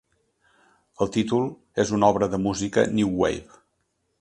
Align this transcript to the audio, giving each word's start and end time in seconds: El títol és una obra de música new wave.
El 1.05 1.11
títol 1.17 1.45
és 1.83 1.91
una 1.99 2.09
obra 2.15 2.31
de 2.33 2.41
música 2.47 2.87
new 3.01 3.13
wave. 3.25 3.61